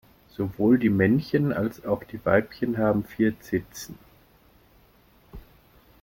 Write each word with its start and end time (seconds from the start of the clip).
Sowohl 0.35 0.79
die 0.79 0.89
Männchen 0.89 1.53
als 1.53 1.85
auch 1.85 2.03
die 2.03 2.19
Weibchen 2.25 2.79
haben 2.79 3.03
vier 3.03 3.39
Zitzen. 3.39 3.99